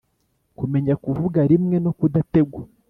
[0.57, 2.61] kumenya kuvuga rimwe no kudategwa.